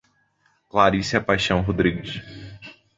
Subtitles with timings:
[0.67, 2.21] Claricia Paixao Rodrigues